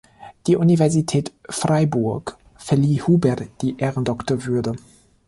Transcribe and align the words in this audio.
Die 0.47 0.55
Universität 0.55 1.31
Fribourg 1.47 2.35
verlieh 2.57 3.03
Huber 3.03 3.35
die 3.61 3.77
Ehrendoktorwürde. 3.77 4.73